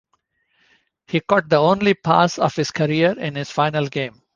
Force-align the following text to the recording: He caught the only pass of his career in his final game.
He 1.05 1.19
caught 1.19 1.47
the 1.47 1.57
only 1.57 1.93
pass 1.93 2.39
of 2.39 2.55
his 2.55 2.71
career 2.71 3.11
in 3.19 3.35
his 3.35 3.51
final 3.51 3.85
game. 3.85 4.19